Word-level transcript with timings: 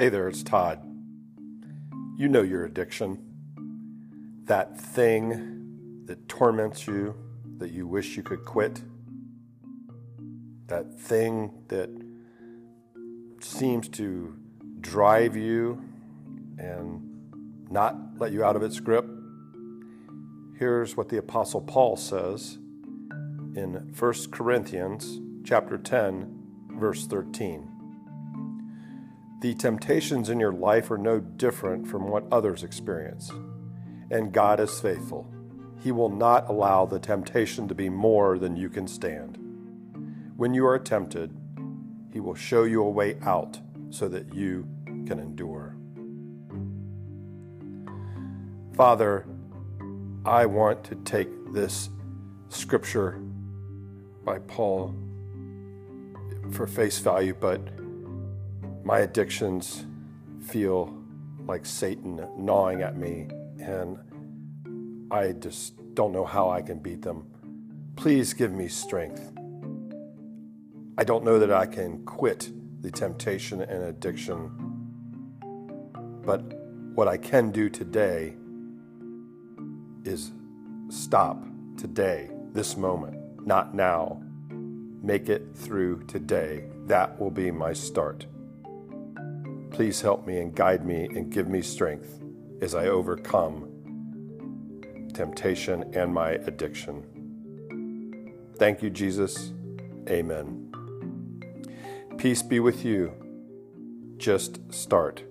Hey 0.00 0.10
there, 0.10 0.28
it's 0.28 0.44
Todd. 0.44 0.78
You 2.16 2.28
know 2.28 2.42
your 2.42 2.64
addiction. 2.64 3.18
That 4.44 4.80
thing 4.80 6.04
that 6.04 6.28
torments 6.28 6.86
you, 6.86 7.16
that 7.56 7.72
you 7.72 7.84
wish 7.88 8.16
you 8.16 8.22
could 8.22 8.44
quit. 8.44 8.80
That 10.68 11.00
thing 11.00 11.50
that 11.66 11.90
seems 13.40 13.88
to 13.88 14.36
drive 14.80 15.34
you 15.34 15.82
and 16.58 17.66
not 17.68 17.96
let 18.18 18.30
you 18.30 18.44
out 18.44 18.54
of 18.54 18.62
its 18.62 18.78
grip. 18.78 19.04
Here's 20.60 20.96
what 20.96 21.08
the 21.08 21.18
apostle 21.18 21.60
Paul 21.60 21.96
says 21.96 22.56
in 23.56 23.92
1 23.98 24.14
Corinthians 24.30 25.18
chapter 25.44 25.76
10 25.76 26.68
verse 26.78 27.04
13. 27.04 27.77
The 29.40 29.54
temptations 29.54 30.30
in 30.30 30.40
your 30.40 30.52
life 30.52 30.90
are 30.90 30.98
no 30.98 31.20
different 31.20 31.86
from 31.86 32.08
what 32.08 32.24
others 32.32 32.64
experience. 32.64 33.30
And 34.10 34.32
God 34.32 34.58
is 34.58 34.80
faithful. 34.80 35.32
He 35.80 35.92
will 35.92 36.08
not 36.08 36.48
allow 36.48 36.86
the 36.86 36.98
temptation 36.98 37.68
to 37.68 37.74
be 37.74 37.88
more 37.88 38.36
than 38.36 38.56
you 38.56 38.68
can 38.68 38.88
stand. 38.88 39.38
When 40.36 40.54
you 40.54 40.66
are 40.66 40.78
tempted, 40.78 41.36
He 42.12 42.18
will 42.18 42.34
show 42.34 42.64
you 42.64 42.82
a 42.82 42.90
way 42.90 43.16
out 43.22 43.60
so 43.90 44.08
that 44.08 44.34
you 44.34 44.66
can 45.06 45.20
endure. 45.20 45.76
Father, 48.74 49.24
I 50.24 50.46
want 50.46 50.82
to 50.84 50.96
take 50.96 51.28
this 51.52 51.90
scripture 52.48 53.20
by 54.24 54.40
Paul 54.40 54.94
for 56.50 56.66
face 56.66 56.98
value, 56.98 57.36
but 57.38 57.60
my 58.88 59.00
addictions 59.00 59.84
feel 60.40 60.96
like 61.44 61.66
Satan 61.66 62.26
gnawing 62.38 62.80
at 62.80 62.96
me, 62.96 63.28
and 63.60 63.98
I 65.10 65.32
just 65.32 65.74
don't 65.92 66.10
know 66.10 66.24
how 66.24 66.48
I 66.48 66.62
can 66.62 66.78
beat 66.78 67.02
them. 67.02 67.26
Please 67.96 68.32
give 68.32 68.50
me 68.50 68.66
strength. 68.66 69.30
I 70.96 71.04
don't 71.04 71.22
know 71.22 71.38
that 71.38 71.52
I 71.52 71.66
can 71.66 72.02
quit 72.06 72.50
the 72.80 72.90
temptation 72.90 73.60
and 73.60 73.84
addiction, 73.84 74.50
but 76.24 76.40
what 76.94 77.08
I 77.08 77.18
can 77.18 77.50
do 77.50 77.68
today 77.68 78.36
is 80.04 80.32
stop 80.88 81.44
today, 81.76 82.30
this 82.54 82.78
moment, 82.78 83.46
not 83.46 83.74
now. 83.74 84.22
Make 85.02 85.28
it 85.28 85.54
through 85.54 86.04
today. 86.04 86.64
That 86.86 87.20
will 87.20 87.30
be 87.30 87.50
my 87.50 87.74
start. 87.74 88.24
Please 89.70 90.00
help 90.00 90.26
me 90.26 90.40
and 90.40 90.54
guide 90.54 90.84
me 90.84 91.06
and 91.06 91.30
give 91.30 91.48
me 91.48 91.62
strength 91.62 92.20
as 92.60 92.74
I 92.74 92.88
overcome 92.88 93.70
temptation 95.14 95.94
and 95.94 96.12
my 96.12 96.30
addiction. 96.30 97.04
Thank 98.56 98.82
you, 98.82 98.90
Jesus. 98.90 99.52
Amen. 100.08 100.72
Peace 102.18 102.42
be 102.42 102.60
with 102.60 102.84
you. 102.84 103.12
Just 104.16 104.72
start. 104.72 105.27